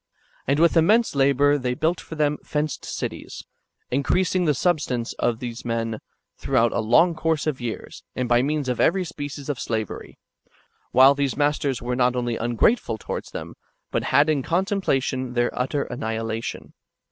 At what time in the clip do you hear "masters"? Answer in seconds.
11.37-11.81